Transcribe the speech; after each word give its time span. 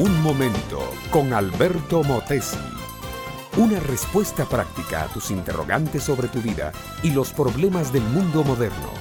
Un 0.00 0.22
momento 0.22 0.94
con 1.10 1.34
Alberto 1.34 2.02
Motesi. 2.02 2.56
Una 3.58 3.78
respuesta 3.80 4.48
práctica 4.48 5.02
a 5.02 5.08
tus 5.08 5.30
interrogantes 5.30 6.04
sobre 6.04 6.28
tu 6.28 6.40
vida 6.40 6.72
y 7.02 7.10
los 7.10 7.34
problemas 7.34 7.92
del 7.92 8.04
mundo 8.04 8.42
moderno. 8.42 8.94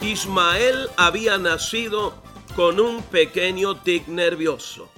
Ismael 0.00 0.88
había 0.96 1.38
nacido 1.38 2.20
con 2.56 2.80
un 2.80 3.00
pequeño 3.04 3.76
tic 3.76 4.08
nervioso. 4.08 4.90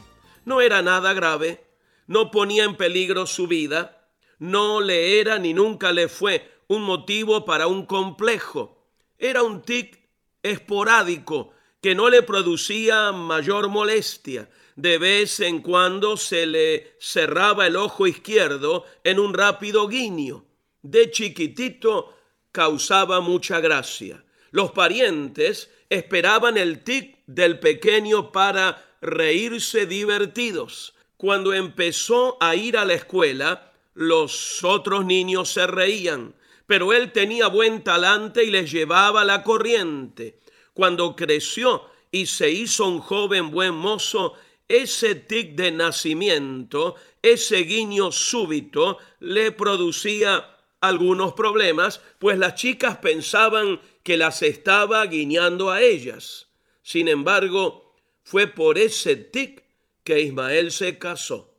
No 0.46 0.62
era 0.62 0.80
nada 0.80 1.12
grave, 1.12 1.62
no 2.06 2.30
ponía 2.30 2.64
en 2.64 2.76
peligro 2.76 3.26
su 3.26 3.46
vida, 3.46 4.08
no 4.38 4.80
le 4.80 5.20
era 5.20 5.38
ni 5.38 5.52
nunca 5.52 5.92
le 5.92 6.08
fue 6.08 6.50
un 6.66 6.82
motivo 6.82 7.44
para 7.44 7.66
un 7.66 7.84
complejo. 7.84 8.86
Era 9.18 9.42
un 9.42 9.60
tic 9.60 10.00
esporádico 10.42 11.52
que 11.80 11.94
no 11.94 12.10
le 12.10 12.22
producía 12.22 13.12
mayor 13.12 13.68
molestia. 13.68 14.48
De 14.76 14.98
vez 14.98 15.40
en 15.40 15.60
cuando 15.60 16.16
se 16.16 16.46
le 16.46 16.96
cerraba 17.00 17.66
el 17.66 17.76
ojo 17.76 18.06
izquierdo 18.06 18.84
en 19.04 19.18
un 19.18 19.34
rápido 19.34 19.88
guiño. 19.88 20.44
De 20.82 21.10
chiquitito 21.10 22.14
causaba 22.52 23.20
mucha 23.20 23.60
gracia. 23.60 24.24
Los 24.50 24.72
parientes 24.72 25.70
esperaban 25.88 26.56
el 26.56 26.82
tic 26.82 27.18
del 27.26 27.58
pequeño 27.58 28.32
para 28.32 28.96
reírse 29.00 29.86
divertidos. 29.86 30.94
Cuando 31.16 31.52
empezó 31.52 32.38
a 32.40 32.54
ir 32.56 32.76
a 32.76 32.84
la 32.84 32.94
escuela, 32.94 33.72
los 33.94 34.64
otros 34.64 35.04
niños 35.04 35.52
se 35.52 35.66
reían, 35.66 36.34
pero 36.66 36.92
él 36.92 37.12
tenía 37.12 37.48
buen 37.48 37.82
talante 37.82 38.44
y 38.44 38.50
les 38.50 38.70
llevaba 38.70 39.24
la 39.24 39.42
corriente. 39.42 40.40
Cuando 40.74 41.16
creció 41.16 41.84
y 42.10 42.26
se 42.26 42.50
hizo 42.50 42.86
un 42.86 43.00
joven 43.00 43.50
buen 43.50 43.74
mozo, 43.74 44.34
ese 44.68 45.16
tic 45.16 45.56
de 45.56 45.72
nacimiento, 45.72 46.94
ese 47.22 47.58
guiño 47.58 48.12
súbito, 48.12 48.98
le 49.18 49.52
producía 49.52 50.56
algunos 50.80 51.34
problemas, 51.34 52.00
pues 52.18 52.38
las 52.38 52.54
chicas 52.54 52.98
pensaban 52.98 53.80
que 54.02 54.16
las 54.16 54.42
estaba 54.42 55.04
guiñando 55.06 55.70
a 55.70 55.82
ellas. 55.82 56.48
Sin 56.82 57.08
embargo, 57.08 57.94
fue 58.22 58.46
por 58.46 58.78
ese 58.78 59.16
tic 59.16 59.64
que 60.04 60.20
Ismael 60.20 60.72
se 60.72 60.98
casó. 60.98 61.52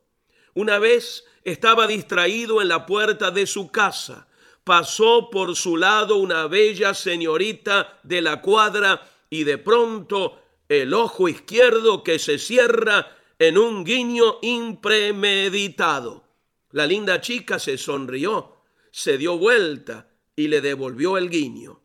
Una 0.54 0.78
vez 0.78 1.24
estaba 1.44 1.86
distraído 1.86 2.60
en 2.60 2.68
la 2.68 2.86
puerta 2.86 3.30
de 3.30 3.46
su 3.46 3.70
casa. 3.70 4.26
Pasó 4.64 5.28
por 5.30 5.56
su 5.56 5.76
lado 5.76 6.16
una 6.16 6.46
bella 6.46 6.94
señorita 6.94 7.98
de 8.02 8.22
la 8.22 8.40
cuadra 8.40 9.02
y 9.32 9.44
de 9.44 9.56
pronto 9.56 10.42
el 10.68 10.92
ojo 10.92 11.26
izquierdo 11.26 12.04
que 12.04 12.18
se 12.18 12.38
cierra 12.38 13.16
en 13.38 13.56
un 13.56 13.82
guiño 13.82 14.36
impremeditado. 14.42 16.28
La 16.72 16.86
linda 16.86 17.22
chica 17.22 17.58
se 17.58 17.78
sonrió, 17.78 18.58
se 18.90 19.16
dio 19.16 19.38
vuelta 19.38 20.10
y 20.36 20.48
le 20.48 20.60
devolvió 20.60 21.16
el 21.16 21.30
guiño. 21.30 21.80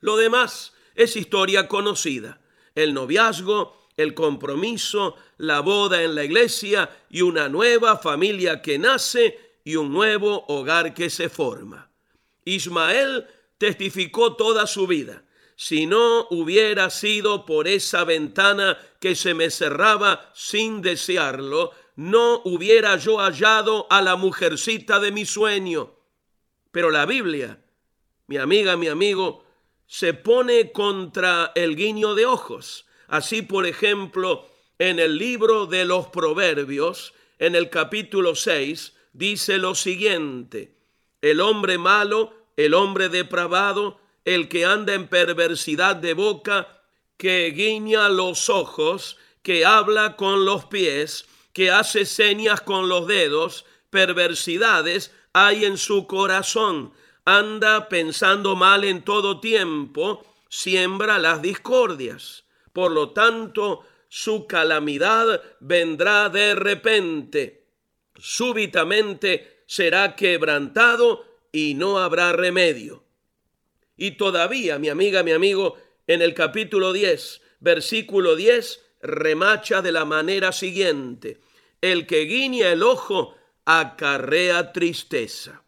Lo 0.00 0.16
demás 0.16 0.74
es 0.96 1.14
historia 1.14 1.68
conocida. 1.68 2.40
El 2.74 2.94
noviazgo, 2.94 3.86
el 3.96 4.12
compromiso, 4.14 5.14
la 5.36 5.60
boda 5.60 6.02
en 6.02 6.16
la 6.16 6.24
iglesia 6.24 6.90
y 7.08 7.22
una 7.22 7.48
nueva 7.48 7.96
familia 7.96 8.60
que 8.60 8.76
nace 8.76 9.38
y 9.62 9.76
un 9.76 9.92
nuevo 9.92 10.44
hogar 10.48 10.94
que 10.94 11.10
se 11.10 11.28
forma. 11.28 11.92
Ismael 12.44 13.28
testificó 13.56 14.34
toda 14.34 14.66
su 14.66 14.88
vida. 14.88 15.22
Si 15.56 15.86
no 15.86 16.26
hubiera 16.30 16.90
sido 16.90 17.46
por 17.46 17.66
esa 17.66 18.04
ventana 18.04 18.78
que 19.00 19.14
se 19.14 19.32
me 19.32 19.50
cerraba 19.50 20.30
sin 20.34 20.82
desearlo, 20.82 21.72
no 21.96 22.42
hubiera 22.44 22.96
yo 22.98 23.16
hallado 23.16 23.86
a 23.88 24.02
la 24.02 24.16
mujercita 24.16 25.00
de 25.00 25.10
mi 25.12 25.24
sueño. 25.24 25.94
Pero 26.70 26.90
la 26.90 27.06
Biblia, 27.06 27.58
mi 28.26 28.36
amiga, 28.36 28.76
mi 28.76 28.88
amigo, 28.88 29.46
se 29.86 30.12
pone 30.12 30.72
contra 30.72 31.52
el 31.54 31.74
guiño 31.74 32.14
de 32.14 32.26
ojos. 32.26 32.86
Así, 33.08 33.40
por 33.40 33.66
ejemplo, 33.66 34.46
en 34.78 34.98
el 34.98 35.16
libro 35.16 35.64
de 35.64 35.86
los 35.86 36.08
Proverbios, 36.08 37.14
en 37.38 37.54
el 37.54 37.70
capítulo 37.70 38.34
6, 38.34 38.94
dice 39.14 39.56
lo 39.56 39.74
siguiente, 39.74 40.76
el 41.22 41.40
hombre 41.40 41.78
malo, 41.78 42.34
el 42.58 42.74
hombre 42.74 43.08
depravado, 43.08 44.00
el 44.26 44.48
que 44.48 44.66
anda 44.66 44.92
en 44.92 45.06
perversidad 45.06 45.96
de 45.96 46.12
boca, 46.12 46.82
que 47.16 47.50
guiña 47.52 48.10
los 48.10 48.50
ojos, 48.50 49.16
que 49.42 49.64
habla 49.64 50.16
con 50.16 50.44
los 50.44 50.66
pies, 50.66 51.26
que 51.54 51.70
hace 51.70 52.04
señas 52.04 52.60
con 52.60 52.88
los 52.88 53.06
dedos, 53.06 53.64
perversidades 53.88 55.12
hay 55.32 55.64
en 55.64 55.78
su 55.78 56.06
corazón, 56.08 56.92
anda 57.24 57.88
pensando 57.88 58.56
mal 58.56 58.84
en 58.84 59.02
todo 59.02 59.40
tiempo, 59.40 60.26
siembra 60.48 61.18
las 61.18 61.40
discordias. 61.40 62.44
Por 62.72 62.90
lo 62.90 63.10
tanto, 63.10 63.84
su 64.08 64.46
calamidad 64.46 65.40
vendrá 65.60 66.28
de 66.30 66.54
repente. 66.56 67.64
Súbitamente 68.16 69.62
será 69.66 70.16
quebrantado 70.16 71.24
y 71.52 71.74
no 71.74 71.98
habrá 71.98 72.32
remedio. 72.32 73.05
Y 73.96 74.12
todavía, 74.12 74.78
mi 74.78 74.88
amiga, 74.88 75.22
mi 75.22 75.32
amigo, 75.32 75.76
en 76.06 76.22
el 76.22 76.34
capítulo 76.34 76.92
10, 76.92 77.40
versículo 77.60 78.36
10, 78.36 78.82
remacha 79.02 79.82
de 79.82 79.92
la 79.92 80.04
manera 80.04 80.52
siguiente. 80.52 81.40
El 81.80 82.06
que 82.06 82.22
guiña 82.22 82.70
el 82.72 82.82
ojo 82.82 83.34
acarrea 83.64 84.72
tristeza. 84.72 85.62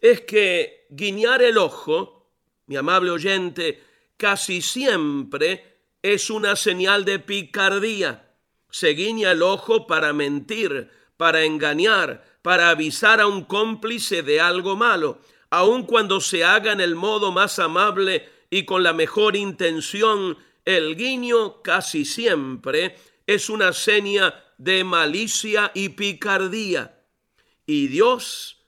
Es 0.00 0.22
que 0.22 0.86
guiñar 0.90 1.42
el 1.42 1.58
ojo, 1.58 2.30
mi 2.66 2.76
amable 2.76 3.10
oyente, 3.10 3.82
casi 4.16 4.60
siempre 4.62 5.78
es 6.02 6.30
una 6.30 6.56
señal 6.56 7.04
de 7.04 7.18
picardía. 7.18 8.34
Se 8.70 8.88
guiña 8.88 9.32
el 9.32 9.42
ojo 9.42 9.86
para 9.86 10.12
mentir, 10.12 10.90
para 11.16 11.44
engañar, 11.44 12.24
para 12.42 12.70
avisar 12.70 13.20
a 13.20 13.26
un 13.26 13.44
cómplice 13.44 14.22
de 14.22 14.40
algo 14.40 14.76
malo, 14.76 15.20
aun 15.54 15.84
cuando 15.84 16.20
se 16.20 16.42
haga 16.42 16.72
en 16.72 16.80
el 16.80 16.96
modo 16.96 17.30
más 17.30 17.60
amable 17.60 18.28
y 18.50 18.64
con 18.64 18.82
la 18.82 18.92
mejor 18.92 19.36
intención, 19.36 20.36
el 20.64 20.96
guiño 20.96 21.62
casi 21.62 22.04
siempre 22.04 22.96
es 23.24 23.48
una 23.48 23.72
seña 23.72 24.34
de 24.58 24.82
malicia 24.82 25.70
y 25.72 25.90
picardía. 25.90 27.00
Y 27.66 27.86
Dios, 27.86 28.64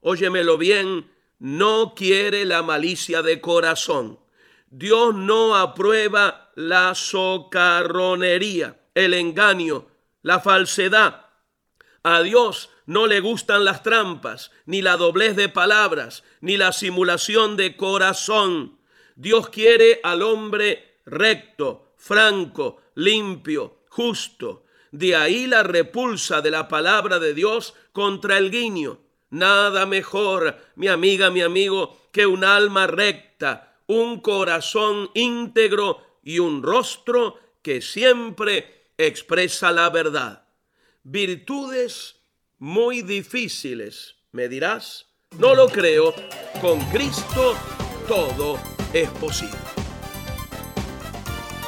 óyemelo 0.00 0.58
bien, 0.58 1.10
no 1.38 1.94
quiere 1.96 2.44
la 2.44 2.62
malicia 2.62 3.22
de 3.22 3.40
corazón. 3.40 4.20
Dios 4.68 5.14
no 5.14 5.56
aprueba 5.56 6.50
la 6.54 6.94
socarronería, 6.94 8.78
el 8.94 9.14
engaño, 9.14 9.86
la 10.20 10.40
falsedad. 10.40 11.25
A 12.08 12.22
Dios 12.22 12.70
no 12.86 13.08
le 13.08 13.18
gustan 13.18 13.64
las 13.64 13.82
trampas, 13.82 14.52
ni 14.64 14.80
la 14.80 14.96
doblez 14.96 15.34
de 15.34 15.48
palabras, 15.48 16.22
ni 16.40 16.56
la 16.56 16.70
simulación 16.70 17.56
de 17.56 17.76
corazón. 17.76 18.78
Dios 19.16 19.48
quiere 19.48 19.98
al 20.04 20.22
hombre 20.22 21.00
recto, 21.04 21.94
franco, 21.96 22.80
limpio, 22.94 23.78
justo. 23.88 24.66
De 24.92 25.16
ahí 25.16 25.48
la 25.48 25.64
repulsa 25.64 26.42
de 26.42 26.52
la 26.52 26.68
palabra 26.68 27.18
de 27.18 27.34
Dios 27.34 27.74
contra 27.90 28.38
el 28.38 28.52
guiño. 28.52 29.00
Nada 29.30 29.84
mejor, 29.84 30.58
mi 30.76 30.86
amiga, 30.86 31.30
mi 31.30 31.42
amigo, 31.42 32.08
que 32.12 32.24
un 32.24 32.44
alma 32.44 32.86
recta, 32.86 33.80
un 33.88 34.20
corazón 34.20 35.10
íntegro 35.14 36.20
y 36.22 36.38
un 36.38 36.62
rostro 36.62 37.36
que 37.62 37.82
siempre 37.82 38.92
expresa 38.96 39.72
la 39.72 39.90
verdad. 39.90 40.45
Virtudes 41.08 42.16
muy 42.58 43.02
difíciles, 43.02 44.16
me 44.32 44.48
dirás. 44.48 45.06
No 45.38 45.54
lo 45.54 45.68
creo, 45.68 46.12
con 46.60 46.80
Cristo 46.86 47.54
todo 48.08 48.58
es 48.92 49.08
posible. 49.10 49.56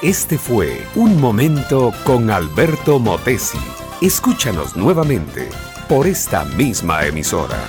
Este 0.02 0.36
fue 0.38 0.84
Un 0.96 1.20
Momento 1.20 1.92
con 2.02 2.32
Alberto 2.32 2.98
Motesi. 2.98 3.60
Escúchanos 4.02 4.74
nuevamente 4.74 5.48
por 5.88 6.08
esta 6.08 6.44
misma 6.44 7.06
emisora. 7.06 7.62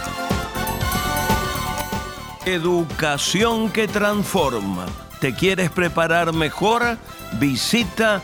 Educación 2.48 3.72
que 3.72 3.88
transforma. 3.88 4.88
¿Te 5.22 5.36
quieres 5.36 5.70
preparar 5.70 6.34
mejor? 6.34 6.98
Visita 7.40 8.24